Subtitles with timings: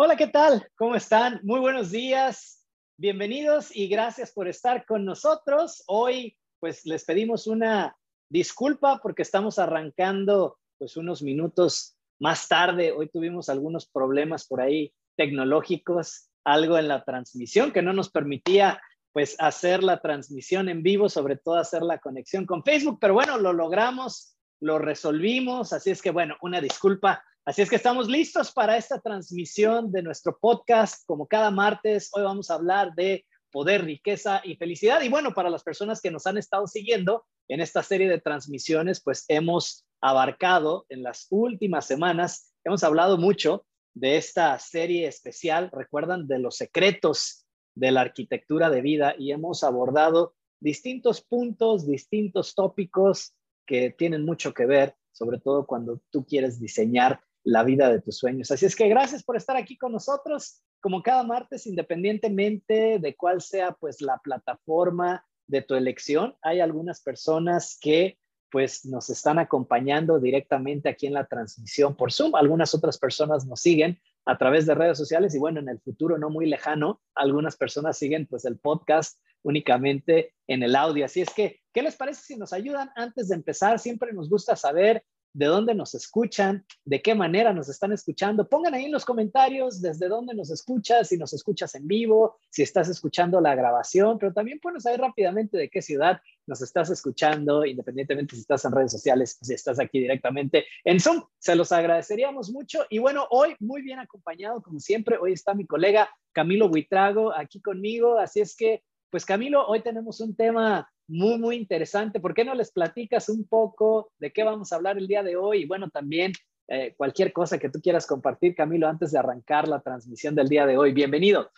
[0.00, 0.64] Hola, ¿qué tal?
[0.76, 1.40] ¿Cómo están?
[1.42, 2.64] Muy buenos días.
[2.96, 5.82] Bienvenidos y gracias por estar con nosotros.
[5.88, 7.96] Hoy, pues les pedimos una
[8.30, 12.92] disculpa porque estamos arrancando pues unos minutos más tarde.
[12.92, 18.80] Hoy tuvimos algunos problemas por ahí tecnológicos, algo en la transmisión que no nos permitía
[19.12, 23.36] pues hacer la transmisión en vivo, sobre todo hacer la conexión con Facebook, pero bueno,
[23.36, 28.52] lo logramos, lo resolvimos, así es que bueno, una disculpa Así es que estamos listos
[28.52, 31.06] para esta transmisión de nuestro podcast.
[31.06, 35.00] Como cada martes, hoy vamos a hablar de poder, riqueza y felicidad.
[35.00, 39.02] Y bueno, para las personas que nos han estado siguiendo en esta serie de transmisiones,
[39.02, 46.28] pues hemos abarcado en las últimas semanas, hemos hablado mucho de esta serie especial, recuerdan,
[46.28, 53.34] de los secretos de la arquitectura de vida y hemos abordado distintos puntos, distintos tópicos
[53.66, 58.18] que tienen mucho que ver, sobre todo cuando tú quieres diseñar la vida de tus
[58.18, 58.50] sueños.
[58.50, 63.40] Así es que gracias por estar aquí con nosotros, como cada martes, independientemente de cuál
[63.40, 66.36] sea pues la plataforma de tu elección.
[66.42, 68.18] Hay algunas personas que
[68.50, 72.34] pues nos están acompañando directamente aquí en la transmisión por Zoom.
[72.34, 76.18] Algunas otras personas nos siguen a través de redes sociales y bueno, en el futuro
[76.18, 81.06] no muy lejano, algunas personas siguen pues el podcast únicamente en el audio.
[81.06, 83.78] Así es que, ¿qué les parece si nos ayudan antes de empezar?
[83.78, 85.02] Siempre nos gusta saber
[85.38, 88.48] de dónde nos escuchan, de qué manera nos están escuchando.
[88.48, 92.62] Pongan ahí en los comentarios desde dónde nos escuchas, si nos escuchas en vivo, si
[92.62, 97.64] estás escuchando la grabación, pero también pones ahí rápidamente de qué ciudad nos estás escuchando,
[97.64, 101.22] independientemente si estás en redes sociales, si estás aquí directamente en Zoom.
[101.38, 102.84] Se los agradeceríamos mucho.
[102.90, 107.60] Y bueno, hoy muy bien acompañado, como siempre, hoy está mi colega Camilo Buitrago aquí
[107.60, 112.20] conmigo, así es que, pues Camilo, hoy tenemos un tema muy, muy interesante.
[112.20, 115.36] ¿Por qué no les platicas un poco de qué vamos a hablar el día de
[115.36, 115.62] hoy?
[115.62, 116.32] Y bueno, también
[116.68, 120.66] eh, cualquier cosa que tú quieras compartir, Camilo, antes de arrancar la transmisión del día
[120.66, 120.92] de hoy.
[120.92, 121.50] Bienvenido.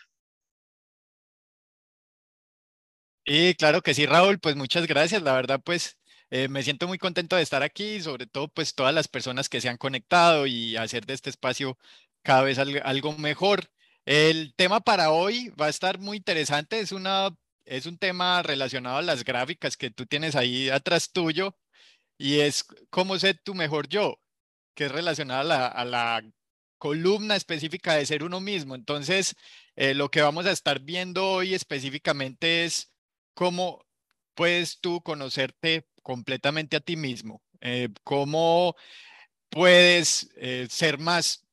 [3.25, 5.23] Y claro que sí, Raúl, pues muchas gracias.
[5.23, 5.99] La verdad, pues
[6.31, 9.61] eh, me siento muy contento de estar aquí, sobre todo pues todas las personas que
[9.61, 11.77] se han conectado y hacer de este espacio
[12.23, 13.69] cada vez algo mejor.
[14.05, 17.31] El tema para hoy va a estar muy interesante, es una
[17.65, 21.57] es un tema relacionado a las gráficas que tú tienes ahí atrás tuyo
[22.19, 24.21] y es cómo ser tu mejor yo,
[24.75, 26.23] que es relacionado a la,
[26.79, 28.75] columna específica de ser uno mismo.
[28.75, 29.37] Entonces,
[29.77, 32.91] eh, lo que vamos a estar viendo hoy específicamente es
[33.35, 33.85] cómo
[34.35, 38.77] puedes tú conocerte completamente a ti mismo, eh, cómo
[39.51, 41.47] puedes eh, ser más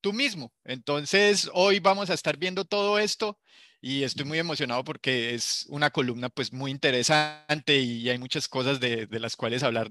[0.00, 0.52] tú mismo.
[0.64, 3.38] Entonces, hoy vamos a estar viendo todo esto
[3.84, 8.78] y estoy muy emocionado porque es una columna pues muy interesante y hay muchas cosas
[8.78, 9.90] de, las cuales hablar.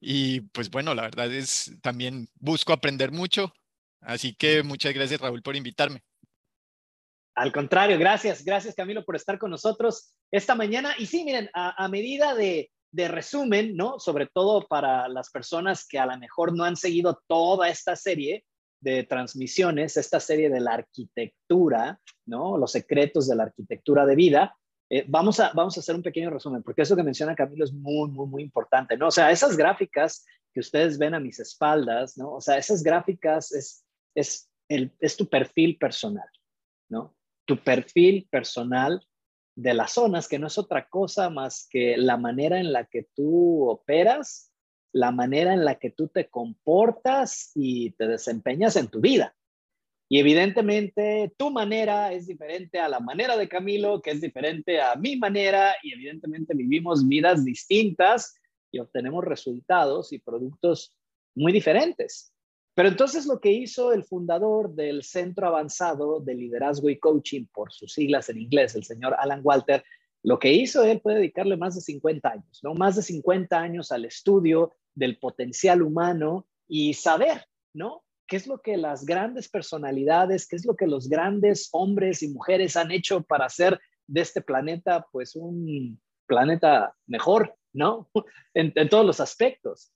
[0.00, 3.54] Y pues bueno, la verdad es también busco aprender mucho,
[4.00, 6.02] así que muchas gracias Raúl por invitarme.
[7.36, 10.96] Al contrario, gracias, gracias Camilo por estar con nosotros esta mañana.
[10.98, 14.00] Y sí, miren, a, a medida de, de resumen, ¿no?
[14.00, 18.44] Sobre todo para las personas que a lo mejor no han seguido toda esta serie,
[18.80, 22.56] de transmisiones, esta serie de la arquitectura, ¿no?
[22.58, 24.56] Los secretos de la arquitectura de vida.
[24.88, 27.72] Eh, vamos, a, vamos a hacer un pequeño resumen, porque eso que menciona Camilo es
[27.72, 29.08] muy, muy, muy importante, ¿no?
[29.08, 32.34] O sea, esas gráficas que ustedes ven a mis espaldas, ¿no?
[32.34, 36.28] O sea, esas gráficas es, es, el, es tu perfil personal,
[36.88, 37.16] ¿no?
[37.44, 39.04] Tu perfil personal
[39.56, 43.08] de las zonas, que no es otra cosa más que la manera en la que
[43.14, 44.52] tú operas
[44.92, 49.36] la manera en la que tú te comportas y te desempeñas en tu vida.
[50.08, 54.94] Y evidentemente tu manera es diferente a la manera de Camilo, que es diferente a
[54.94, 58.36] mi manera, y evidentemente vivimos vidas distintas
[58.70, 60.96] y obtenemos resultados y productos
[61.34, 62.32] muy diferentes.
[62.74, 67.72] Pero entonces lo que hizo el fundador del Centro Avanzado de Liderazgo y Coaching, por
[67.72, 69.82] sus siglas en inglés, el señor Alan Walter,
[70.26, 72.74] lo que hizo él fue dedicarle más de 50 años, ¿no?
[72.74, 78.02] Más de 50 años al estudio del potencial humano y saber, ¿no?
[78.26, 82.28] ¿Qué es lo que las grandes personalidades, qué es lo que los grandes hombres y
[82.28, 83.78] mujeres han hecho para hacer
[84.08, 88.10] de este planeta, pues, un planeta mejor, ¿no?
[88.52, 89.92] En, todos los aspectos.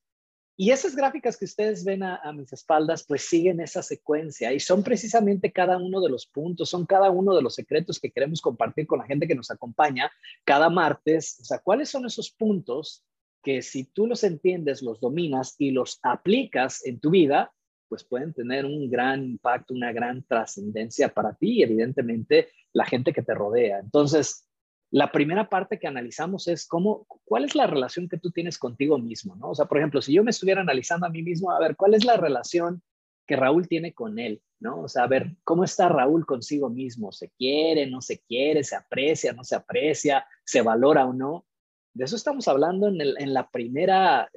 [0.61, 4.83] Y esas gráficas que ustedes ven a, mis espaldas, pues siguen esa secuencia y son
[4.83, 8.87] precisamente cada uno de los puntos, son cada uno de los secretos que queremos compartir
[8.87, 10.13] con la gente que nos acompaña
[10.45, 11.39] cada martes.
[11.41, 13.07] O sea, ¿cuáles son esos puntos
[13.43, 17.55] que si tú los entiendes, los dominas y los aplicas en tu vida,
[17.89, 23.15] pues pueden tener un gran impacto, una gran trascendencia para ti y evidentemente la gente
[23.15, 23.79] que te rodea.
[23.79, 24.47] Entonces,
[24.91, 28.99] la primera parte que analizamos es cómo, cuál es la relación que tú tienes contigo
[28.99, 29.51] mismo, ¿no?
[29.51, 31.95] O sea, por ejemplo, si yo me estuviera analizando a mí mismo, a ver, ¿cuál
[31.95, 32.83] es la relación
[33.27, 34.43] que Raúl tiene con él?
[34.61, 34.83] ¿no?
[34.83, 37.11] O sea, a ver, ¿cómo está Raúl consigo mismo?
[37.13, 41.47] ¿Se quiere, no se quiere, se aprecia, no se aprecia, se valora o no?
[41.95, 44.31] De eso estamos hablando en el, en la primera,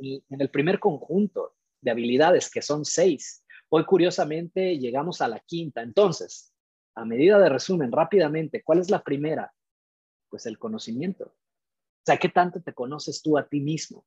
[0.00, 3.44] en el primer conjunto de habilidades, que son seis.
[3.68, 5.82] Hoy, curiosamente, llegamos a la quinta.
[5.82, 6.52] Entonces,
[6.94, 9.52] a medida de resumen, rápidamente, ¿cuál es la primera?
[10.34, 11.26] Pues el conocimiento.
[11.26, 14.04] O sea, ¿qué tanto te conoces tú a ti mismo?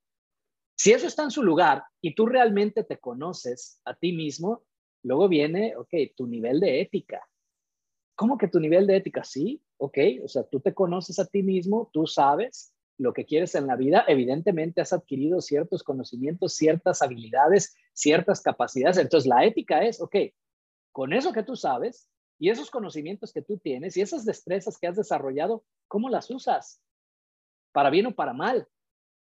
[0.78, 4.66] Si eso está en su lugar y tú realmente te conoces a ti mismo,
[5.04, 5.88] luego viene, ok,
[6.18, 7.26] tu nivel de ética.
[8.18, 9.24] ¿Cómo que tu nivel de ética?
[9.24, 13.56] Sí, ok, o sea, tú te conoces a ti mismo, tú sabes lo que quieres
[13.56, 18.98] en la vida, evidentemente has adquirido ciertos conocimientos, ciertas habilidades, ciertas capacidades.
[18.98, 20.18] Entonces, la ética es, ok,
[20.92, 22.10] con eso que tú sabes
[22.40, 26.82] y esos conocimientos que tú tienes y esas destrezas que has desarrollado, ¿cómo las usas?
[27.72, 28.68] ¿Para bien o para mal?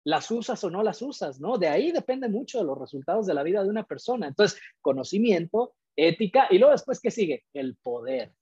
[0.05, 1.41] ¿Las usas o no las usas?
[1.41, 1.59] ¿No?
[1.59, 4.29] De ahí depende mucho de los resultados de la vida de una persona.
[4.29, 7.45] Entonces, conocimiento, ética y luego después, ¿qué sigue?
[7.53, 8.33] El poder.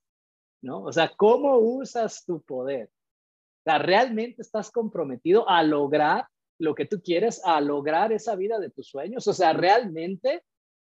[0.61, 0.83] ¿No?
[0.83, 2.89] O sea, ¿cómo usas tu poder?
[3.67, 6.25] sea, realmente estás comprometido a lograr
[6.57, 9.27] lo que tú quieres, a lograr esa vida de tus sueños.
[9.27, 10.43] O sea, realmente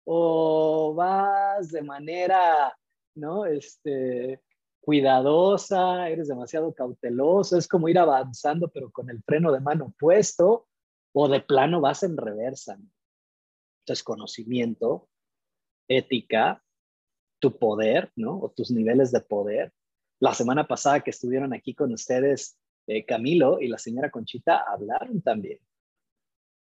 [0.06, 2.75] o vas de manera,
[3.15, 3.45] ¿no?
[3.45, 4.41] Este,
[4.81, 10.67] cuidadosa, eres demasiado cauteloso, es como ir avanzando pero con el freno de mano puesto
[11.13, 12.79] o de plano vas en reversa.
[13.81, 15.09] Entonces, conocimiento,
[15.87, 16.63] ética,
[17.39, 18.39] tu poder, ¿no?
[18.39, 19.73] O tus niveles de poder.
[20.19, 22.57] La semana pasada que estuvieron aquí con ustedes,
[22.87, 25.59] eh, Camilo y la señora Conchita hablaron también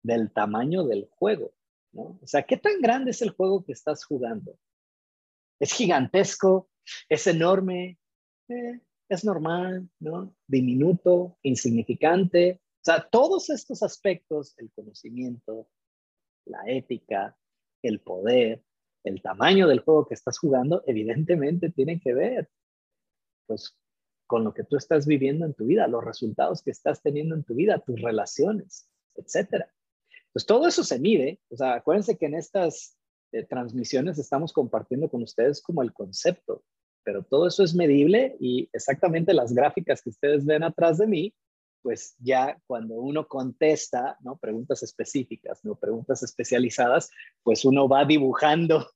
[0.03, 1.51] del tamaño del juego,
[1.91, 2.19] ¿no?
[2.21, 4.57] O sea, ¿qué tan grande es el juego que estás jugando?
[5.59, 6.69] ¿Es gigantesco?
[7.07, 7.99] ¿Es enorme?
[8.47, 9.89] Eh, ¿Es normal?
[9.99, 10.35] ¿No?
[10.47, 11.37] ¿Diminuto?
[11.43, 12.61] ¿Insignificante?
[12.61, 15.67] O sea, todos estos aspectos, el conocimiento,
[16.45, 17.37] la ética,
[17.81, 18.63] el poder,
[19.03, 22.49] el tamaño del juego que estás jugando, evidentemente tienen que ver
[23.47, 23.75] pues
[24.27, 27.43] con lo que tú estás viviendo en tu vida, los resultados que estás teniendo en
[27.43, 29.73] tu vida, tus relaciones, etcétera.
[30.31, 31.41] Pues todo eso se mide.
[31.49, 32.98] O sea, acuérdense que en estas
[33.47, 36.63] transmisiones estamos compartiendo con ustedes como el concepto,
[37.03, 41.33] pero todo eso es medible y exactamente las gráficas que ustedes ven atrás de mí,
[41.81, 44.37] pues ya cuando uno contesta, ¿no?
[44.37, 45.75] Preguntas específicas, ¿no?
[45.75, 47.09] Preguntas especializadas,
[47.43, 48.89] pues uno va dibujando,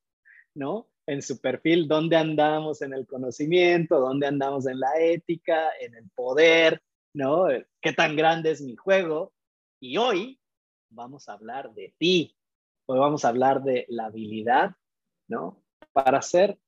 [0.54, 0.90] ¿no?
[1.06, 6.10] en su perfil dónde andamos en el conocimiento, dónde andamos en la ética, en el
[6.16, 6.82] poder,
[7.14, 7.48] ¿no?
[7.82, 9.34] ¿Qué tan grande es mi juego?
[9.82, 10.40] Y hoy
[10.90, 12.36] vamos a hablar de ti.
[12.86, 14.76] Hoy vamos a hablar de la habilidad,
[15.30, 15.64] ¿no?
[15.94, 16.60] Para ser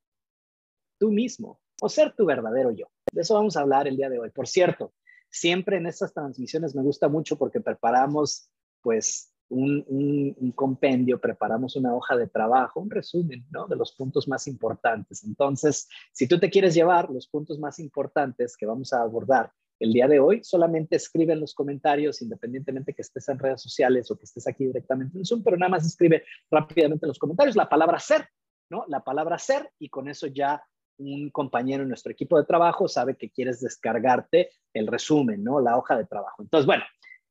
[0.97, 2.87] tú mismo o ser tu verdadero yo.
[3.11, 4.29] De eso vamos a hablar el día de hoy.
[4.29, 4.93] Por cierto,
[5.29, 8.49] siempre en estas transmisiones me gusta mucho porque preparamos
[8.81, 13.67] pues un, compendio, preparamos una hoja de trabajo, un resumen ¿no?
[13.67, 15.23] de los puntos más importantes.
[15.23, 19.93] Entonces, si tú te quieres llevar los puntos más importantes que vamos a abordar el
[19.93, 24.17] día de hoy, solamente escribe en los comentarios, independientemente que estés en redes sociales o
[24.17, 27.67] que estés aquí directamente en Zoom, pero nada más escribe rápidamente en los comentarios la
[27.67, 28.27] palabra ser,
[28.69, 28.85] ¿no?
[28.87, 30.63] La palabra ser y con eso ya
[30.97, 35.59] un compañero en nuestro equipo de trabajo sabe que quieres descargarte el resumen, ¿no?
[35.59, 36.41] La hoja de trabajo.
[36.41, 36.83] Entonces, bueno,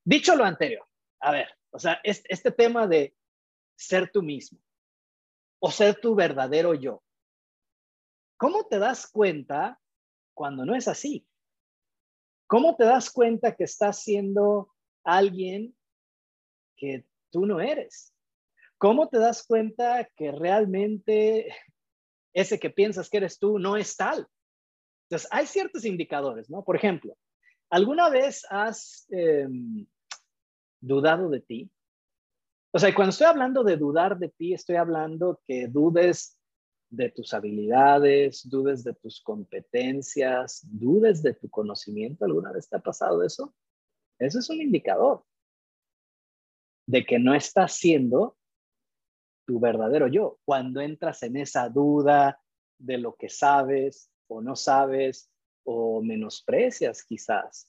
[0.04, 0.84] dicho lo anterior,
[1.20, 3.16] a ver, o sea, este, tema de
[3.76, 4.60] ser tú mismo
[5.60, 7.02] o ser tu verdadero yo.
[8.36, 9.80] ¿Cómo te das cuenta
[10.34, 11.26] cuando no es así?
[12.46, 14.72] ¿Cómo te das cuenta que estás siendo
[15.04, 15.76] alguien
[16.76, 18.14] que tú no eres?
[18.78, 21.54] ¿Cómo te das cuenta que realmente
[22.32, 24.26] ese que piensas que eres tú no es tal?
[25.08, 26.64] Entonces, hay ciertos indicadores, ¿no?
[26.64, 27.16] Por ejemplo,
[27.70, 29.86] ¿alguna vez has em,
[30.84, 31.70] dudado de ti.
[32.72, 36.38] O sea, cuando estoy hablando de dudar de ti, estoy hablando que dudes
[36.90, 42.24] de tus habilidades, dudes de tus competencias, dudes de tu conocimiento.
[42.24, 43.54] ¿Alguna vez te ha pasado eso?
[44.18, 45.24] Eso es un indicador
[46.86, 48.36] de que no estás siendo
[49.46, 50.38] tu verdadero yo.
[50.44, 52.40] Cuando entras en esa duda
[52.78, 55.30] de lo que sabes o no sabes
[55.64, 57.68] o menosprecias quizás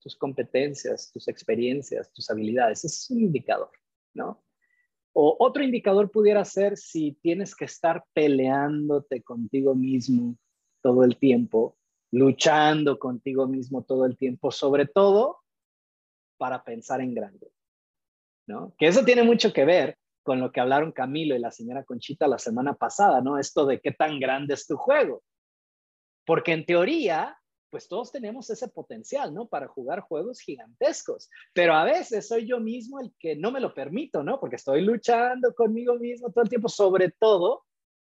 [0.00, 2.84] tus competencias, tus experiencias, tus habilidades.
[2.84, 3.70] Ese es un indicador,
[4.14, 4.42] ¿no?
[5.12, 10.36] O otro indicador pudiera ser si tienes que estar peleándote contigo mismo
[10.82, 11.76] todo el tiempo,
[12.12, 15.38] luchando contigo mismo todo el tiempo, sobre todo
[16.38, 17.52] para pensar en grande,
[18.46, 18.74] ¿no?
[18.78, 22.28] Que eso tiene mucho que ver con lo que hablaron Camilo y la señora Conchita
[22.28, 23.38] la semana pasada, ¿no?
[23.38, 25.22] Esto de qué tan grande es tu juego.
[26.24, 27.39] Porque en teoría,
[27.70, 29.46] pues todos tenemos ese potencial, ¿no?
[29.46, 33.72] Para jugar juegos gigantescos, pero a veces soy yo mismo el que no me lo
[33.72, 34.40] permito, ¿no?
[34.40, 37.64] Porque estoy luchando conmigo mismo todo el tiempo, sobre todo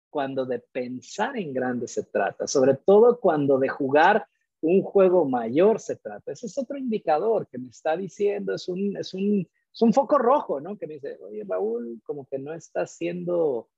[0.09, 4.27] cuando de pensar en grande se trata, sobre todo cuando de jugar
[4.61, 6.31] un juego mayor se trata.
[6.31, 10.17] Ese es otro indicador que me está diciendo, es un, es un, es un foco
[10.17, 10.77] rojo, ¿no?
[10.77, 13.69] Que me dice, oye, Raúl, como que no estás siendo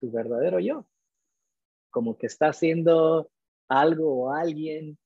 [0.00, 0.86] tu verdadero yo,
[1.90, 3.30] como que está haciendo
[3.68, 4.98] algo o alguien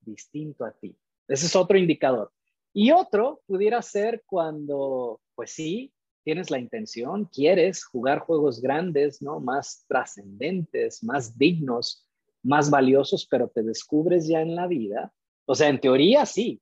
[0.00, 0.96] distinto a ti.
[1.28, 2.30] Ese es otro indicador.
[2.72, 5.92] Y otro pudiera ser cuando, pues sí,
[6.24, 9.40] tienes la intención, quieres jugar juegos grandes, ¿no?
[9.40, 12.08] Más trascendentes, más dignos,
[12.42, 15.12] más valiosos, pero te descubres ya en la vida.
[15.46, 16.60] O sea, en teoría sí,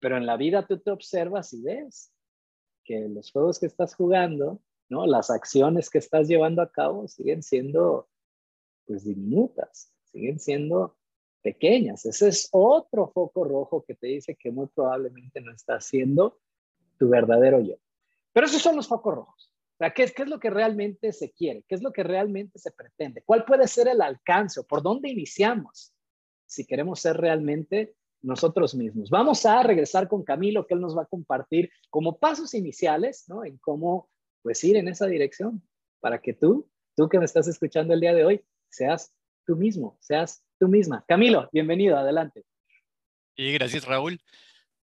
[0.00, 2.12] pero en la vida tú te observas y ves
[2.84, 5.06] que los juegos que estás jugando, ¿no?
[5.06, 8.08] Las acciones que estás llevando a cabo siguen siendo,
[8.86, 10.96] pues, diminutas, siguen siendo
[11.42, 12.06] pequeñas.
[12.06, 16.40] Ese es otro foco rojo que te dice que muy probablemente no estás siendo
[16.98, 17.74] tu verdadero yo.
[18.32, 19.52] Pero esos son los focos rojos.
[19.74, 21.64] O sea, ¿qué ¿qué es lo que realmente se quiere?
[21.68, 23.22] ¿Qué es lo que realmente se pretende?
[23.26, 24.62] ¿Cuál puede ser el alcance?
[24.64, 25.92] ¿Por dónde iniciamos?
[26.46, 29.10] Si queremos ser realmente nosotros mismos.
[29.10, 33.44] Vamos a regresar con Camilo, que él nos va a compartir como pasos iniciales, ¿no?
[33.44, 34.08] En cómo,
[34.42, 35.62] pues, ir en esa dirección
[36.00, 39.12] para que tú, tú que me estás escuchando el día de hoy, seas
[39.46, 41.04] tú mismo, seas tú misma.
[41.06, 42.44] Camilo, bienvenido, adelante.
[43.36, 44.20] Y gracias, Raúl.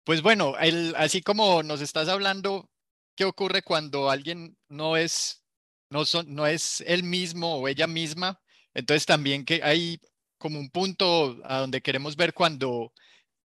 [0.03, 0.53] Pues bueno,
[0.95, 2.69] así como nos estás hablando,
[3.15, 5.43] ¿qué ocurre cuando alguien no es,
[5.89, 8.39] no son, no es él mismo o ella misma?
[8.73, 9.99] Entonces también que hay
[10.37, 12.93] como un punto a donde queremos ver cuando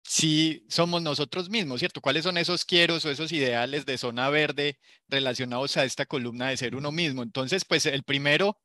[0.04, 2.02] sí somos nosotros mismos, ¿cierto?
[2.02, 6.58] ¿Cuáles son esos quieros o esos ideales de zona verde relacionados a esta columna de
[6.58, 7.24] ser uno mismo?
[7.24, 8.60] Entonces, pues el primero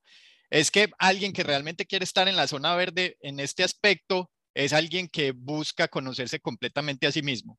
[0.50, 4.72] es que alguien que realmente quiere estar en la zona verde en este aspecto es
[4.72, 7.58] alguien que busca conocerse completamente a sí mismo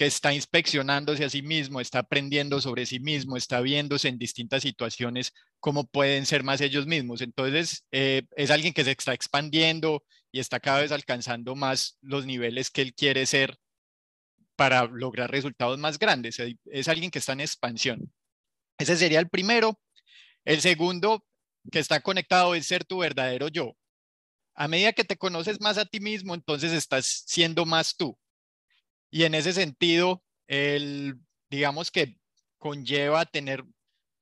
[0.00, 4.62] que está inspeccionándose a sí mismo, está aprendiendo sobre sí mismo, está viéndose en distintas
[4.62, 7.20] situaciones cómo pueden ser más ellos mismos.
[7.20, 10.02] Entonces, eh, es alguien que se está expandiendo
[10.32, 13.58] y está cada vez alcanzando más los niveles que él quiere ser
[14.56, 16.38] para lograr resultados más grandes.
[16.64, 18.10] Es alguien que está en expansión.
[18.78, 19.78] Ese sería el primero.
[20.46, 21.26] El segundo
[21.70, 23.76] que está conectado es ser tu verdadero yo.
[24.54, 28.18] A medida que te conoces más a ti mismo, entonces estás siendo más tú.
[29.10, 31.16] Y en ese sentido, el,
[31.50, 32.16] digamos que
[32.58, 33.64] conlleva tener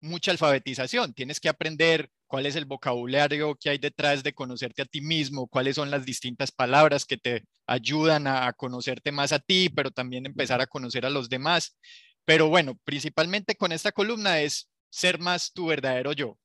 [0.00, 1.12] mucha alfabetización.
[1.14, 5.48] Tienes que aprender cuál es el vocabulario que hay detrás de conocerte a ti mismo,
[5.48, 10.26] cuáles son las distintas palabras que te ayudan a, conocerte más a ti, pero también
[10.26, 11.76] empezar a conocer a los demás.
[12.24, 16.38] Pero bueno, principalmente con esta columna es ser más tu verdadero yo.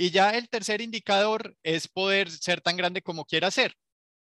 [0.00, 3.74] Y ya el tercer indicador es poder ser tan grande como quieras ser.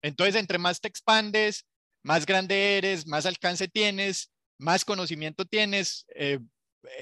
[0.00, 1.66] Entonces, entre más te expandes,
[2.04, 6.38] más grande eres, más alcance tienes, más conocimiento tienes, eh,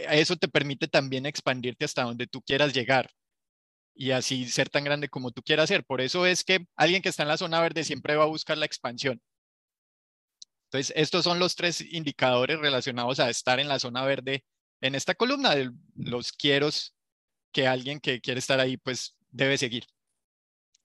[0.08, 3.10] eso te permite también expandirte hasta donde tú quieras llegar
[3.94, 5.84] y así ser tan grande como tú quieras ser.
[5.84, 8.56] Por eso es que alguien que está en la zona verde siempre va a buscar
[8.56, 9.20] la expansión.
[10.70, 14.42] Entonces, estos son los tres indicadores relacionados a estar en la zona verde
[14.80, 15.54] en esta columna
[15.96, 16.93] los quieros
[17.54, 19.84] que alguien que quiere estar ahí pues debe seguir.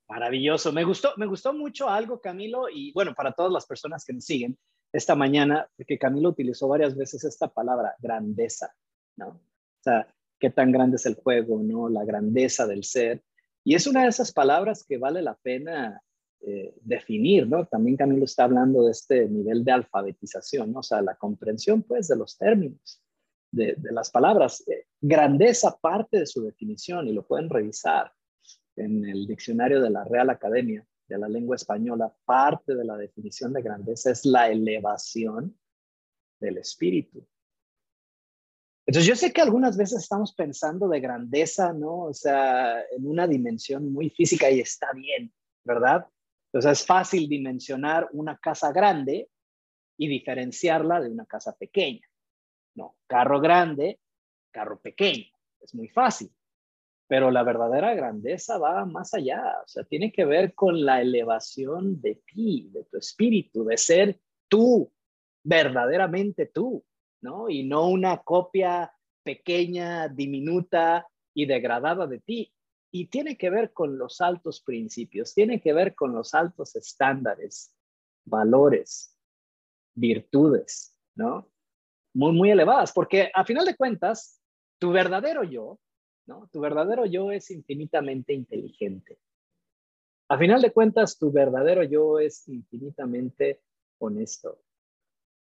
[0.08, 0.72] Maravilloso.
[0.72, 4.24] Me gustó, me gustó mucho algo, Camilo, y bueno, para todas las personas que nos
[4.24, 4.56] siguen
[4.92, 8.74] esta mañana, porque Camilo utilizó varias veces esta palabra, grandeza,
[9.16, 9.28] ¿no?
[9.28, 11.88] O sea, qué tan grande es el juego, ¿no?
[11.88, 13.22] La grandeza del ser.
[13.62, 16.02] Y es una de esas palabras que vale la pena
[16.40, 17.66] eh, definir, ¿no?
[17.66, 20.80] También Camilo está hablando de este nivel de alfabetización, ¿no?
[20.80, 23.00] O sea, la comprensión, pues, de los términos,
[23.50, 24.66] de, las palabras.
[24.68, 28.12] Eh, grandeza parte de su definición y lo pueden revisar
[28.76, 33.52] en el diccionario de la Real Academia de la Lengua Española, parte de la definición
[33.52, 35.58] de grandeza es la elevación
[36.38, 37.26] del espíritu.
[38.86, 42.04] Entonces yo sé que algunas veces estamos pensando de grandeza, ¿no?
[42.04, 45.32] O sea, en una dimensión muy física y está bien,
[45.64, 46.06] ¿verdad?
[46.46, 49.28] Entonces es fácil dimensionar una casa grande
[49.96, 52.09] y diferenciarla de una casa pequeña.
[52.74, 54.00] No, carro grande,
[54.50, 55.26] carro pequeño.
[55.60, 56.32] Es muy fácil.
[57.06, 62.00] Pero la verdadera grandeza va más allá, o sea, tiene que ver con la elevación
[62.00, 64.92] de ti, de tu espíritu, de ser tú,
[65.42, 66.84] verdaderamente tú,
[67.20, 67.48] ¿no?
[67.48, 68.92] Y no una copia
[69.24, 72.54] pequeña, diminuta y degradada de ti.
[72.92, 77.74] Y tiene que ver con los altos principios, tiene que ver con los altos estándares,
[78.24, 79.16] valores,
[79.94, 81.48] virtudes, ¿no?
[82.14, 84.40] Muy, muy elevadas, porque a final de cuentas,
[84.78, 85.78] tu verdadero yo
[86.50, 89.18] tu verdadero yo es infinitamente inteligente.
[90.28, 93.60] A final de cuentas, tu verdadero yo es infinitamente
[93.98, 94.60] honesto.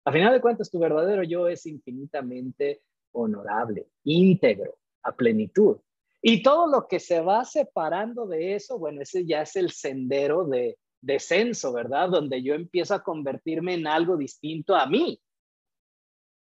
[0.05, 2.81] A final de cuentas, tu verdadero yo es infinitamente
[3.12, 5.77] honorable, íntegro, a plenitud.
[6.22, 10.46] Y todo lo que se va separando de eso, bueno, ese ya es el sendero
[10.46, 12.10] de descenso, ¿verdad?
[12.10, 15.20] Donde yo empiezo a convertirme en algo distinto a mí.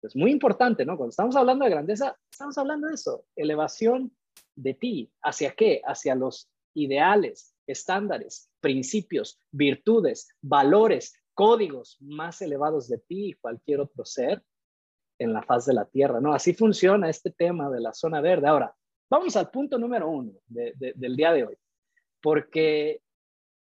[0.06, 0.96] Es muy importante, ¿no?
[0.96, 4.14] Cuando estamos hablando de grandeza, estamos hablando de eso, elevación
[4.56, 5.12] de ti.
[5.22, 5.80] ¿Hacia qué?
[5.84, 14.04] Hacia los ideales, estándares, principios, virtudes, valores, códigos más elevados de ti y cualquier otro
[14.04, 14.42] ser
[15.18, 16.34] en la faz de la Tierra, ¿no?
[16.34, 18.48] Así funciona este tema de la zona verde.
[18.48, 18.74] Ahora,
[19.10, 21.56] vamos al punto número uno del día de hoy,
[22.20, 23.00] porque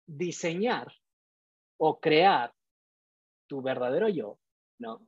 [0.06, 0.92] diseñar
[1.78, 2.54] o crear
[3.46, 4.38] tu verdadero yo,
[4.78, 5.06] ¿no?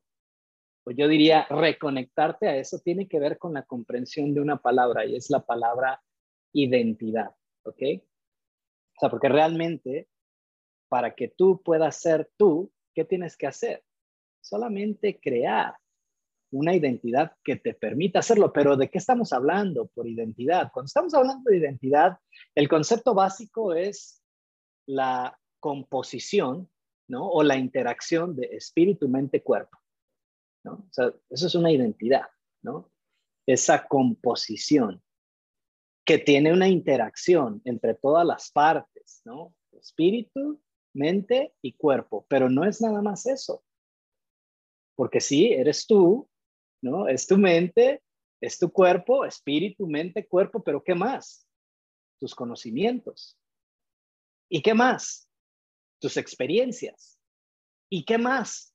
[0.88, 5.04] Pues yo diría reconectarte a eso tiene que ver con la comprensión de una palabra
[5.04, 6.02] y es la palabra
[6.54, 7.83] identidad, ¿ok?
[8.97, 10.09] O sea, porque realmente
[10.88, 13.85] para que tú puedas ser tú, ¿qué tienes que hacer?
[14.40, 15.75] Solamente crear
[16.52, 18.50] una identidad que te permita hacerlo.
[18.54, 20.71] Pero ¿de qué estamos hablando por identidad?
[20.73, 22.16] Cuando estamos hablando de identidad,
[22.54, 24.23] el concepto básico es
[24.87, 26.71] la composición,
[27.09, 27.28] ¿no?
[27.28, 29.78] O la interacción de espíritu, mente, cuerpo.
[30.65, 30.73] ¿No?
[30.73, 32.27] O sea, eso es una identidad,
[32.62, 32.91] ¿no?
[33.47, 35.03] Esa composición
[36.05, 39.55] que tiene una interacción entre todas las partes, ¿no?
[39.73, 40.61] Espíritu,
[40.95, 43.62] mente y cuerpo, pero no es nada más eso.
[44.97, 46.29] Porque sí, eres tú,
[46.83, 47.09] ¿no?
[47.09, 48.03] Es tu mente,
[48.41, 51.47] es tu cuerpo, espíritu, mente, cuerpo, pero ¿qué más?
[52.19, 53.38] Tus conocimientos.
[54.49, 55.29] ¿Y qué más?
[56.00, 57.19] Tus experiencias.
[57.91, 58.75] ¿Y qué más?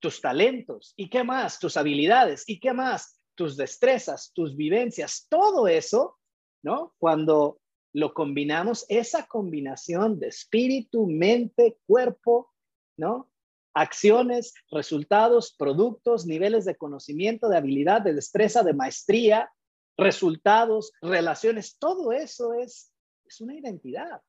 [0.00, 1.58] Tus talentos, ¿y qué más?
[1.58, 3.20] Tus habilidades, ¿y qué más?
[3.34, 6.18] Tus destrezas, tus vivencias, todo eso,
[6.62, 6.94] ¿no?
[6.98, 7.60] Cuando
[7.92, 12.52] lo combinamos, esa combinación de espíritu, mente, cuerpo,
[12.96, 13.30] ¿no?
[13.72, 19.50] Acciones, resultados, productos, niveles de conocimiento, de habilidad, de destreza, de maestría,
[19.96, 22.92] resultados, relaciones, todo eso es,
[23.26, 24.20] es una identidad,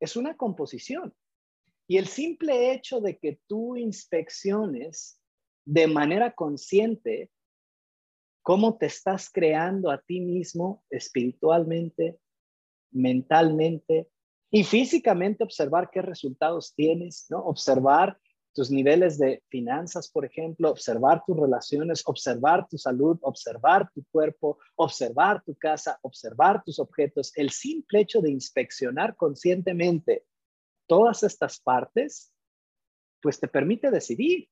[0.00, 1.14] es una composición.
[1.88, 5.20] Y el simple hecho de que tú inspecciones
[5.64, 7.30] de manera consciente
[8.42, 12.18] cómo te estás creando a ti mismo espiritualmente,
[12.92, 14.08] mentalmente
[14.50, 17.40] y físicamente, observar qué resultados tienes, ¿no?
[17.40, 18.18] Observar
[18.54, 24.58] tus niveles de finanzas, por ejemplo, observar tus relaciones, observar tu salud, observar tu cuerpo,
[24.76, 27.32] observar tu casa, observar tus objetos.
[27.36, 30.24] El simple hecho de inspeccionar conscientemente
[30.86, 32.32] todas estas partes,
[33.20, 34.48] pues te permite decidir.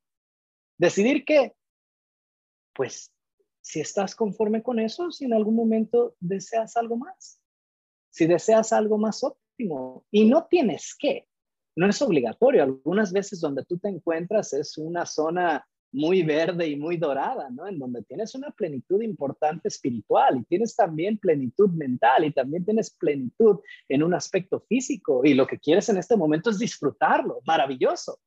[0.78, 1.54] Decidir que,
[2.74, 3.12] pues,
[3.60, 7.40] si estás conforme con eso, si en algún momento deseas algo más,
[8.10, 11.28] si deseas algo más óptimo, y no tienes que,
[11.76, 12.62] no es obligatorio.
[12.62, 17.68] Algunas veces donde tú te encuentras es una zona muy verde y muy dorada, ¿no?
[17.68, 22.90] En donde tienes una plenitud importante espiritual y tienes también plenitud mental y también tienes
[22.90, 28.18] plenitud en un aspecto físico y lo que quieres en este momento es disfrutarlo, maravilloso.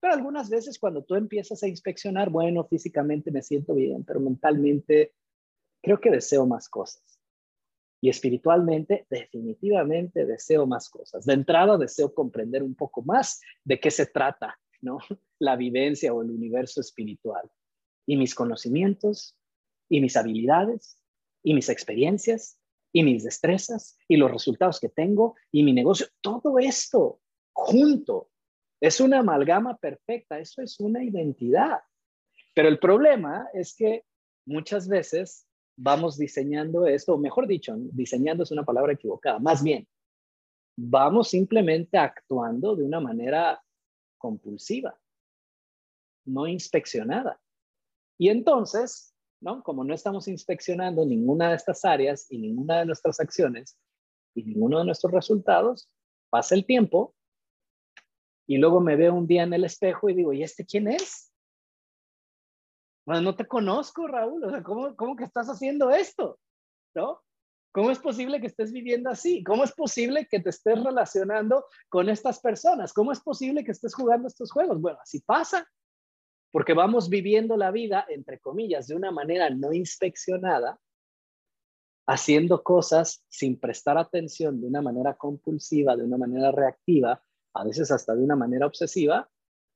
[0.00, 5.12] Pero algunas veces cuando tú empiezas a inspeccionar, bueno, físicamente me siento bien, pero mentalmente
[5.82, 7.02] creo que deseo más cosas.
[8.00, 11.26] Y espiritualmente, definitivamente deseo más cosas.
[11.26, 14.56] De entrada, deseo comprender un poco más de qué se trata
[15.38, 17.50] La vivencia o el universo espiritual.
[18.06, 19.36] Y mis conocimientos,
[19.88, 20.98] y mis habilidades,
[21.42, 22.58] y mis experiencias,
[22.92, 27.20] y mis destrezas, y los resultados que tengo, y mi negocio, todo esto
[27.52, 28.30] junto
[28.80, 31.80] es una amalgama perfecta, eso es una identidad.
[32.54, 34.04] Pero el problema es que
[34.46, 35.46] muchas veces
[35.76, 39.86] vamos diseñando esto, o mejor dicho, diseñando es una palabra equivocada, más bien,
[40.76, 43.62] vamos simplemente actuando de una manera
[44.26, 44.98] compulsiva,
[46.24, 47.40] no inspeccionada.
[48.18, 49.62] Y entonces, ¿no?
[49.62, 53.78] Como no estamos inspeccionando ninguna de estas áreas y ninguna de nuestras acciones
[54.34, 55.88] y ninguno de nuestros resultados,
[56.28, 57.14] pasa el tiempo
[58.48, 61.32] y luego me veo un día en el espejo y digo, ¿y este quién es?
[63.06, 66.40] Bueno, no te conozco, Raúl, o sea, ¿cómo, cómo que estás haciendo esto?
[66.96, 67.22] ¿No?
[67.76, 69.44] ¿Cómo es posible que estés viviendo así?
[69.44, 72.94] ¿Cómo es posible que te estés relacionando con estas personas?
[72.94, 74.80] ¿Cómo es posible que estés jugando estos juegos?
[74.80, 75.70] Bueno, así pasa,
[76.50, 80.80] porque vamos viviendo la vida, entre comillas, de una manera no inspeccionada,
[82.08, 87.90] haciendo cosas sin prestar atención de una manera compulsiva, de una manera reactiva, a veces
[87.90, 89.28] hasta de una manera obsesiva,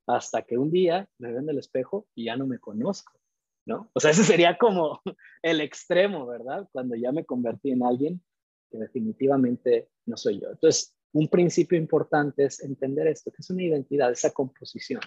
[0.07, 3.20] hasta que un día me veo en el espejo y ya no me conozco.
[3.67, 3.91] ¿No?
[3.95, 5.01] O sea, ese sería como
[5.43, 6.69] el extremo, ¿verdad?
[6.73, 8.23] Cuando ya me convertí en alguien
[8.71, 10.51] que definitivamente no soy yo.
[10.51, 15.01] Entonces, un principio importante es entender esto, que es una identidad, esa composición.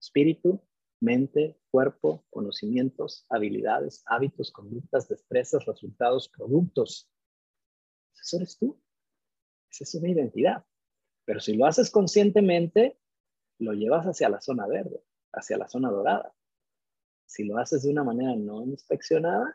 [0.00, 0.62] Espíritu,
[1.00, 7.10] mente, cuerpo, conocimientos, habilidades, hábitos, conductas, destrezas, resultados, productos.
[8.14, 8.80] Eso eres tú.
[9.70, 10.64] Esa es una identidad.
[11.24, 12.98] Pero si lo haces conscientemente,
[13.58, 16.34] lo llevas hacia la zona verde, hacia la zona dorada.
[17.28, 19.54] Si lo haces de una manera no inspeccionada,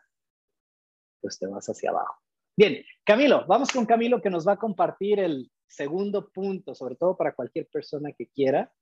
[1.20, 2.22] pues te vas hacia abajo.
[2.56, 7.16] Bien, Camilo, vamos con Camilo que nos va a compartir el segundo punto, sobre todo
[7.16, 8.72] para cualquier persona que quiera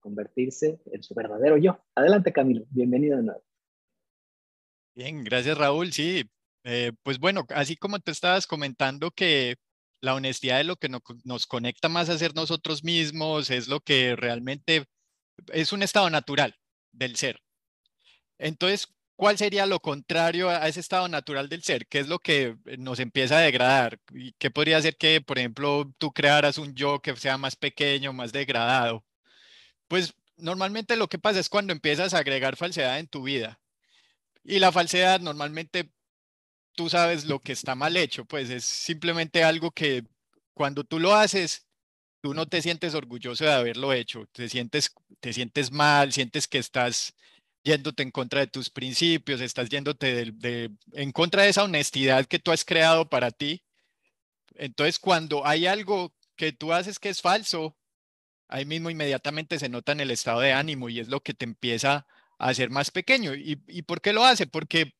[0.00, 1.78] convertirse en su verdadero yo.
[1.94, 3.44] Adelante, Camilo, bienvenido de nuevo.
[4.96, 5.92] Bien, gracias Raúl.
[5.92, 6.28] Sí,
[6.64, 9.54] eh, pues bueno, así como te estabas comentando que
[10.00, 14.16] la honestidad es lo que nos conecta más a ser nosotros mismos, es lo que
[14.16, 14.84] realmente
[15.52, 16.56] es un estado natural
[16.90, 17.38] del ser.
[18.42, 21.86] Entonces, ¿cuál sería lo contrario a ese estado natural del ser?
[21.86, 24.00] ¿Qué es lo que nos empieza a degradar?
[24.12, 28.12] ¿Y qué podría hacer que, por ejemplo, tú crearas un yo que sea más pequeño,
[28.12, 29.04] más degradado?
[29.88, 33.60] Pues normalmente lo que pasa es cuando empiezas a agregar falsedad en tu vida.
[34.44, 35.92] Y la falsedad normalmente
[36.74, 40.04] tú sabes lo que está mal hecho, pues es simplemente algo que
[40.52, 41.68] cuando tú lo haces,
[42.22, 46.58] tú no te sientes orgulloso de haberlo hecho, te sientes, te sientes mal, sientes que
[46.58, 47.14] estás
[47.64, 50.32] yéndote en contra de tus principios, estás yéndote
[50.92, 53.62] en contra de esa honestidad que tú has creado para ti.
[54.54, 57.76] Entonces, cuando hay algo que tú haces que es falso,
[58.48, 61.44] ahí mismo inmediatamente se nota en el estado de ánimo y es lo que te
[61.44, 62.06] empieza
[62.38, 63.34] a hacer más pequeño.
[63.34, 64.46] ¿Y, y por qué lo hace?
[64.46, 64.94] Porque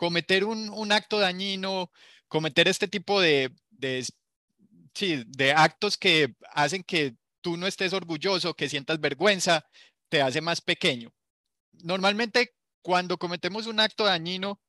[0.00, 1.92] cometer un, acto dañino,
[2.26, 4.06] cometer este tipo de, de,
[5.26, 9.66] de actos que hacen que tú no estés orgulloso, que sientas vergüenza,
[10.08, 11.12] te hace más pequeño.
[11.84, 14.60] Normalmente cuando cometemos un acto dañino,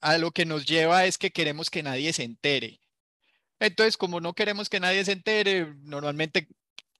[0.00, 2.80] a lo que nos lleva es que queremos que nadie se entere.
[3.60, 6.48] Entonces, como no queremos que nadie se entere, normalmente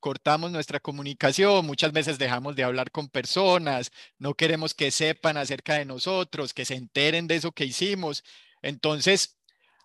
[0.00, 5.74] cortamos nuestra comunicación, muchas veces dejamos de hablar con personas, no queremos que sepan acerca
[5.74, 8.24] de nosotros, que se enteren de eso que hicimos.
[8.62, 9.38] Entonces,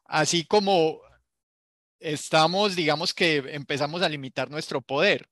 [0.05, 1.01] así como
[1.99, 5.29] estamos, digamos que empezamos a limitar nuestro poder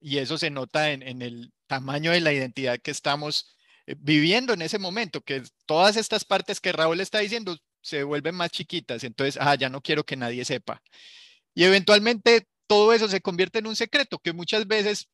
[0.00, 3.56] y eso se nota en, el tamaño de la identidad que estamos
[3.98, 8.50] viviendo en ese momento, que todas estas partes que Raúl está diciendo se vuelven más
[8.50, 10.82] chiquitas, entonces, ah, ya no quiero que nadie sepa.
[11.54, 15.08] Y eventualmente todo eso se convierte en un secreto que muchas veces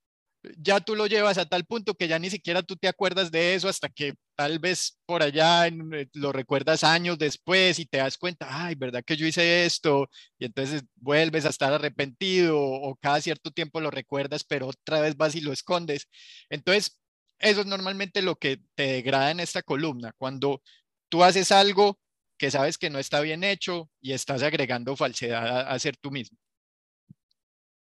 [0.58, 3.54] ya tú lo llevas a tal punto que ya ni siquiera tú te acuerdas de
[3.54, 8.18] eso hasta que tal vez por allá eh, lo recuerdas años después y te das
[8.18, 10.08] cuenta, ay, ¿verdad que yo hice esto?
[10.38, 15.16] Y entonces vuelves a estar arrepentido o cada cierto tiempo lo recuerdas, pero otra vez
[15.16, 16.08] vas y lo escondes.
[16.50, 16.98] Entonces,
[17.38, 20.62] eso es normalmente lo que te degrada en esta columna, cuando
[21.08, 21.98] tú haces algo
[22.38, 26.38] que sabes que no está bien hecho y estás agregando falsedad a ser tú mismo.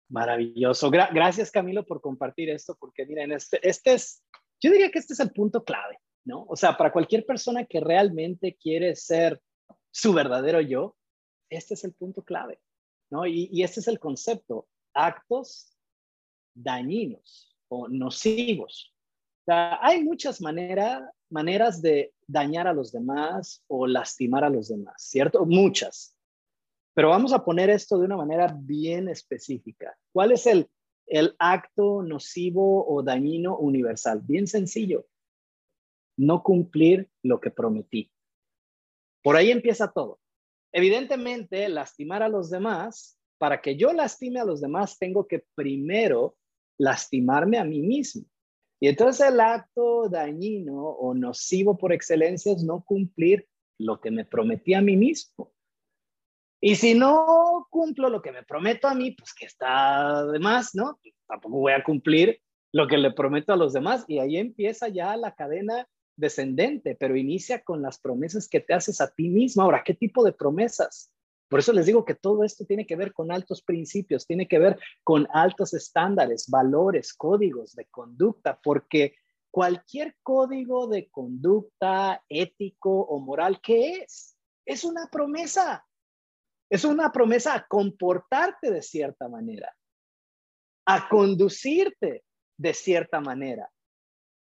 [0.08, 0.90] Maravilloso.
[0.90, 4.22] gracias, Camilo, por compartir esto, porque miren, este, este es,
[4.60, 6.44] yo diría que este es el punto clave, ¿no?
[6.48, 9.40] O sea, para cualquier persona que realmente quiere ser
[9.90, 10.96] su verdadero yo,
[11.50, 12.60] este es el punto clave,
[13.10, 13.26] ¿no?
[13.26, 15.76] Y, y este es el concepto, actos
[16.54, 18.93] dañinos o nocivos.
[19.46, 25.44] Hay muchas maneras de dañar a los demás o lastimar a los demás, ¿cierto?
[25.44, 26.16] Muchas.
[26.94, 29.96] Pero vamos a poner esto de una manera bien específica.
[30.12, 30.68] ¿Cuál es el
[31.38, 34.22] acto nocivo o dañino universal?
[34.22, 35.06] Bien sencillo.
[36.16, 38.10] No cumplir lo que prometí.
[39.22, 40.20] Por ahí empieza todo.
[40.72, 46.36] Evidentemente, lastimar a los demás, para que yo lastime a los demás, tengo que primero
[46.78, 48.24] lastimarme a mí mismo.
[48.80, 54.24] Y entonces el acto dañino o nocivo por excelencia es no cumplir lo que me
[54.24, 55.52] prometí a mí mismo.
[56.60, 60.74] Y si no cumplo lo que me prometo a mí, pues que está de más,
[60.74, 60.98] ¿no?
[61.26, 62.40] Tampoco voy a cumplir
[62.72, 64.04] lo que le prometo a los demás.
[64.08, 69.00] Y ahí empieza ya la cadena descendente, pero inicia con las promesas que te haces
[69.00, 69.62] a ti mismo.
[69.62, 71.12] Ahora, ¿qué tipo de promesas?
[71.54, 74.58] Por eso les digo que todo esto tiene que ver con altos principios, tiene que
[74.58, 79.14] ver con altos estándares, valores, códigos de conducta, porque
[79.52, 84.36] cualquier código de conducta ético o moral, ¿qué es?
[84.66, 85.86] Es una promesa.
[86.68, 89.72] Es una promesa a comportarte de cierta manera,
[90.88, 92.24] a conducirte
[92.58, 93.70] de cierta manera.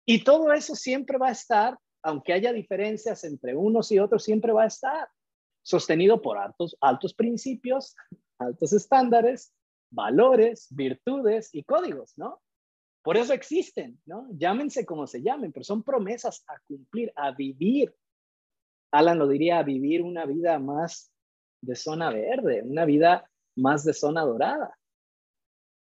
[0.04, 4.52] Y todo eso siempre va a estar, aunque haya diferencias entre unos y otros, siempre
[4.52, 5.08] va a estar
[5.62, 7.96] sostenido por altos, altos principios,
[8.38, 9.52] altos estándares,
[9.90, 12.40] valores, virtudes y códigos, ¿no?
[13.02, 14.28] Por eso existen, ¿no?
[14.32, 17.94] Llámense como se llamen, pero son promesas a cumplir, a vivir.
[18.92, 21.12] Alan lo diría, a vivir una vida más
[21.62, 24.76] de zona verde, una vida más de zona dorada.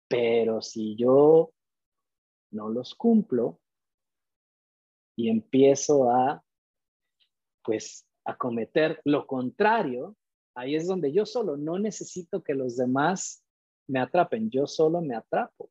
[0.09, 1.53] Pero si yo
[2.53, 3.59] no los cumplo,
[5.17, 6.43] y empiezo a,
[7.63, 10.17] pues, a cometer lo contrario,
[10.55, 13.45] ahí es donde yo solo no necesito que los demás
[13.89, 15.71] me atrapen, yo solo me atrapo.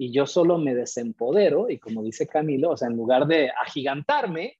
[0.00, 4.56] Y yo solo me desempodero y como dice Camilo, o sea, en lugar de agigantarme,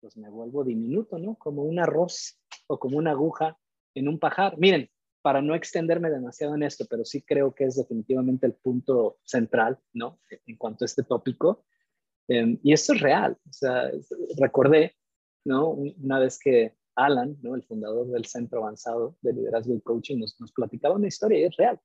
[0.00, 1.34] pues me vuelvo diminuto, ¿no?
[1.34, 3.58] Como un arroz o como una aguja
[3.94, 4.56] en un pajar.
[4.56, 4.88] Miren,
[5.22, 9.78] para no extenderme demasiado en esto, pero sí creo que es definitivamente el punto central,
[9.92, 10.18] ¿no?
[10.46, 11.64] En cuanto a este tópico.
[12.28, 13.36] Em, y esto es real.
[13.46, 13.90] O sea,
[14.38, 14.96] recordé,
[15.44, 15.70] ¿no?
[15.70, 17.38] Una vez que Alan.
[17.42, 21.56] El fundador del Centro Avanzado de Liderazgo y Coaching, nos, platicaba una historia y es
[21.56, 21.80] real.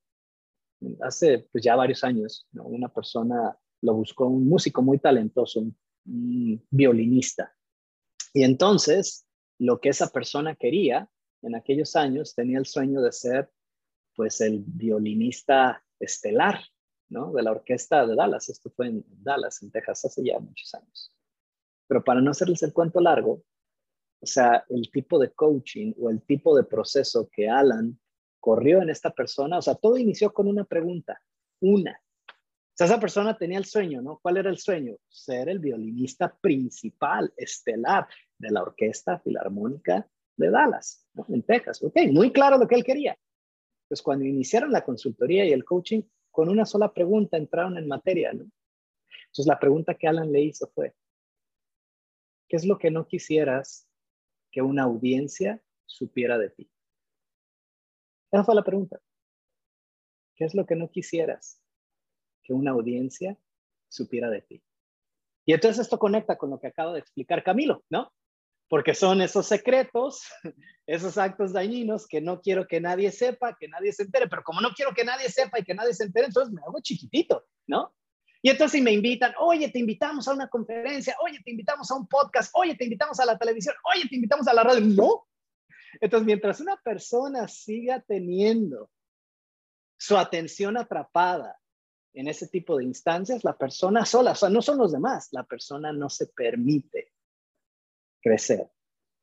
[1.00, 2.46] Hace pues ya varios años.
[2.52, 7.54] Una persona lo buscó, un músico muy talentoso, un violinista.
[8.34, 9.26] Y entonces,
[9.58, 11.08] lo que esa persona quería
[11.42, 13.50] en aquellos años tenía el sueño de ser
[14.14, 16.60] pues el violinista estelar.
[17.08, 18.48] De la orquesta de Dallas.
[18.48, 21.15] Esto fue en Dallas, en Texas, hace ya muchos años.
[21.86, 23.42] Pero para no hacerles el cuento largo,
[24.20, 27.98] o sea, el tipo de coaching o el tipo de proceso que Alan
[28.40, 31.20] corrió en esta persona, o sea, todo inició con una pregunta,
[31.60, 32.00] una.
[32.30, 34.18] O sea, esa persona tenía el sueño, ¿no?
[34.20, 34.96] ¿Cuál era el sueño?
[35.08, 38.06] Ser el violinista principal, estelar
[38.38, 41.82] de la Orquesta Filarmónica de Dallas, en Texas.
[41.82, 43.16] Ok, muy claro lo que él quería.
[43.88, 48.32] Pues cuando iniciaron la consultoría y el coaching, con una sola pregunta entraron en materia,
[48.32, 48.44] ¿no?
[49.26, 50.94] Entonces la pregunta que Alan le hizo fue,
[52.48, 53.88] ¿qué es lo que no quisieras
[54.50, 56.70] que una audiencia supiera de ti?
[58.30, 59.00] Esa fue la pregunta.
[60.34, 61.62] ¿Qué es lo que no quisieras
[62.42, 63.38] que una audiencia
[63.88, 64.62] supiera de ti?
[65.44, 68.12] Y entonces esto conecta con lo que acaba de explicar Camilo, ¿no?
[68.68, 70.22] porque son esos secretos,
[70.86, 74.60] esos actos dañinos que no quiero que nadie sepa, que nadie se entere, pero como
[74.60, 77.94] no quiero que nadie sepa y que nadie se entere, entonces me hago chiquitito, ¿no?
[78.46, 81.96] Y entonces si me invitan, oye, te invitamos a una conferencia, oye, te invitamos a
[81.96, 85.26] un podcast, oye, te invitamos a la televisión, oye, te invitamos a la radio, no.
[86.00, 88.88] Entonces, mientras una persona siga teniendo
[89.98, 91.58] su atención atrapada
[92.12, 95.42] en ese tipo de instancias, la persona sola, o sea, no son los demás, la
[95.42, 97.14] persona no se permite
[98.22, 98.70] crecer,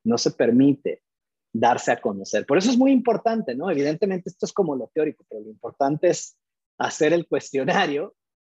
[0.04, 1.02] no se permite
[1.50, 2.44] darse a conocer.
[2.44, 3.70] Por eso es muy importante, ¿no?
[3.70, 6.36] Evidentemente esto es como lo teórico, pero lo importante es
[6.76, 8.14] hacer el cuestionario,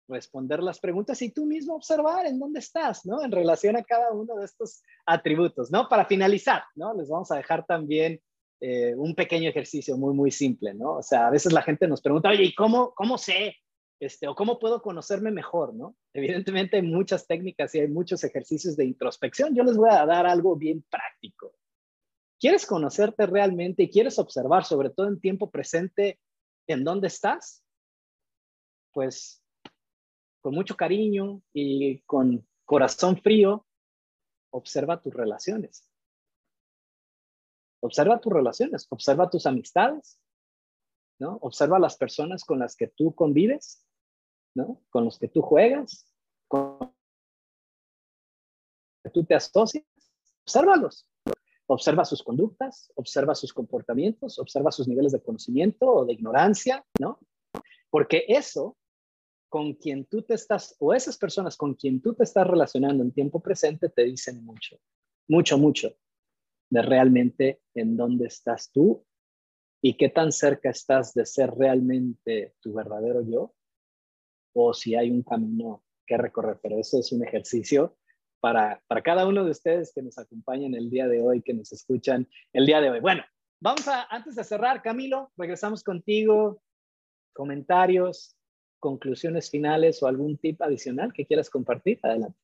[0.08, 3.24] responder las preguntas y tú mismo observar en dónde estás, ¿no?
[3.24, 5.90] En relación a cada uno de estos atributos, ¿no?
[5.90, 6.94] Para finalizar, ¿no?
[6.94, 8.22] Les vamos a dejar también
[8.62, 10.98] eh, un pequeño ejercicio muy, muy simple, ¿no?
[10.98, 13.56] O sea, a veces la gente nos pregunta, oye, ¿y cómo, cómo sé
[14.00, 15.96] este, o cómo puedo conocerme mejor, ¿no?
[16.14, 19.56] Evidentemente hay muchas técnicas y hay muchos ejercicios de introspección.
[19.56, 21.54] Yo les voy a dar algo bien práctico.
[22.40, 26.20] ¿Quieres conocerte realmente y quieres observar, sobre todo en tiempo presente,
[26.68, 27.64] en dónde estás?
[28.92, 29.42] Pues
[30.46, 33.66] con mucho cariño y con corazón frío,
[34.52, 35.90] observa tus relaciones.
[37.82, 40.20] Observa tus relaciones, observa tus amistades,
[41.18, 41.40] ¿no?
[41.42, 43.84] Observa las personas con las que tú convives
[44.54, 44.84] ¿no?
[44.92, 46.14] Con los que tú juegas,
[46.48, 46.92] con los
[49.04, 49.84] que tú te asocias,
[50.44, 51.10] obsérvalos.
[51.66, 57.18] Observa sus conductas, observa sus comportamientos, observa sus niveles de conocimiento o de ignorancia, ¿no?
[57.90, 58.78] Porque eso
[59.56, 63.14] con quien tú te estás, o esas personas con quien tú te estás relacionando en
[63.14, 64.78] tiempo presente, te dicen mucho,
[65.30, 65.96] mucho, mucho
[66.70, 69.06] de realmente en dónde estás tú
[69.82, 73.56] y qué tan cerca estás de ser realmente tu verdadero yo
[74.54, 77.98] o si hay un camino que recorrer, pero eso es un ejercicio
[78.42, 81.72] para, para cada uno de ustedes que nos acompañan el día de hoy, que nos
[81.72, 83.00] escuchan el día de hoy.
[83.00, 83.24] Bueno,
[83.62, 86.62] vamos a, antes de cerrar, Camilo, regresamos contigo,
[87.32, 88.35] comentarios,
[88.86, 92.00] conclusiones finales o algún tip adicional que quieras compartir.
[92.04, 92.38] Adelante.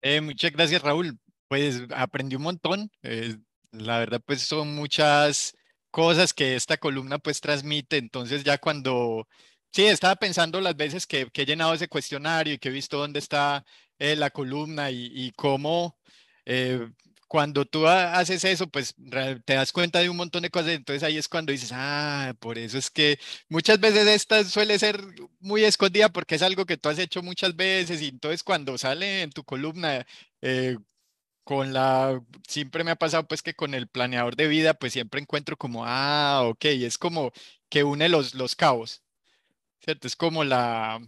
[0.00, 1.18] Eh, muchas gracias, Raúl.
[1.48, 2.90] Pues aprendí un montón.
[3.02, 3.36] Eh,
[3.72, 5.56] la verdad, pues son muchas
[5.90, 7.96] cosas que esta columna pues transmite.
[7.96, 9.26] Entonces ya cuando
[9.72, 13.20] Sí, estaba pensando las veces que, he llenado ese cuestionario y que he visto dónde
[13.20, 13.64] está
[13.98, 15.96] eh, la columna y, cómo
[17.30, 18.94] cuando tú haces eso, pues
[19.44, 20.70] te das cuenta de un montón de cosas.
[20.72, 25.00] Entonces ahí es cuando dices, ah, por eso es que muchas veces esta suele ser
[25.38, 29.22] muy escondida porque es algo que tú has hecho muchas veces y entonces cuando sale
[29.22, 30.06] en tu columna...
[30.42, 30.76] Eh,
[31.44, 35.20] con la, siempre me ha pasado pues que con el planeador de vida, pues siempre
[35.20, 37.32] encuentro como, ah, ok, es como
[37.68, 39.02] que une los, los cabos.
[39.80, 40.06] ¿cierto?
[40.06, 41.00] Es como la,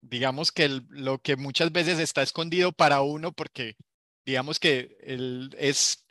[0.00, 3.76] digamos que lo que muchas veces está escondido para uno porque
[4.28, 6.04] digamos que el, es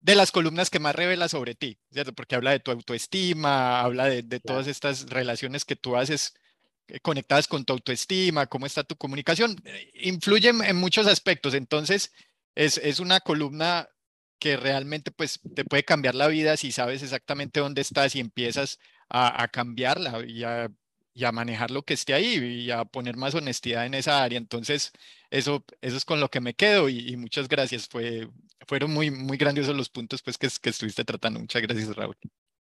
[0.00, 2.12] de las columnas que más revela sobre ti, ¿cierto?
[2.12, 6.34] Porque habla de tu autoestima, habla de, de todas estas relaciones que tú haces
[7.02, 9.56] conectadas con tu autoestima, cómo está tu comunicación,
[9.94, 11.54] influyen en muchos aspectos.
[11.54, 12.12] Entonces,
[12.54, 13.88] es, es una columna
[14.38, 18.78] que realmente pues te puede cambiar la vida si sabes exactamente dónde estás y empiezas
[19.08, 20.70] a, a cambiarla y a,
[21.14, 24.38] y a, manejar lo que esté ahí y a poner más honestidad en esa área.
[24.38, 24.92] Entonces,
[25.30, 27.88] eso, eso es con lo que me quedo y, muchas gracias.
[27.88, 28.28] Fue,
[28.66, 31.40] fueron muy, muy grandiosos los puntos pues, que, que estuviste tratando.
[31.40, 32.16] Muchas gracias, Raúl.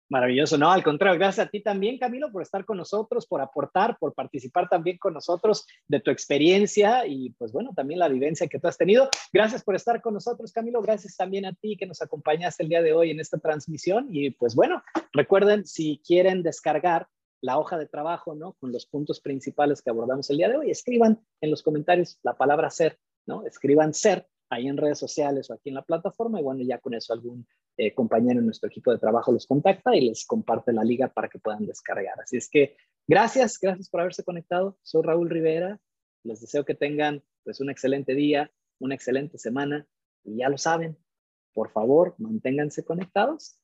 [0.08, 3.98] Maravilloso, no, al contrario, gracias a ti también, Camilo, por estar con nosotros, por aportar,
[3.98, 8.60] por participar también con nosotros de tu experiencia y pues bueno, también la vivencia que
[8.60, 9.10] tú has tenido.
[9.34, 12.84] Gracias por estar con nosotros, Camilo, gracias también a ti que nos acompañaste el día
[12.84, 17.08] de hoy en esta transmisión y pues bueno, recuerden si quieren descargar
[17.46, 18.54] la hoja de trabajo, ¿no?
[18.54, 22.36] Con los puntos principales que abordamos el día de hoy, escriban en los comentarios la
[22.36, 23.46] palabra ser, ¿no?
[23.46, 26.96] Escriban ser ahí en redes sociales o aquí en la plataforma y bueno, ya con
[26.96, 30.84] eso algún eh, compañero en nuestro equipo de trabajo los contacta y les comparte la
[30.84, 32.20] liga para que puedan descargar.
[32.20, 32.78] Así es que
[33.08, 34.80] gracias, gracias por haberse conectado.
[34.82, 35.80] Soy Raúl Rivera.
[36.24, 39.88] Les deseo que tengan pues un excelente día, una excelente semana
[40.24, 40.98] y ya lo saben,
[41.54, 43.60] por favor, manténganse conectados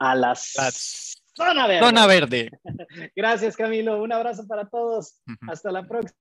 [0.00, 1.86] a las, Zona Verde.
[1.86, 2.50] Zona Verde.
[3.16, 4.02] gracias, Camilo.
[4.02, 5.20] Un abrazo para todos.
[5.48, 6.18] Hasta la próxima.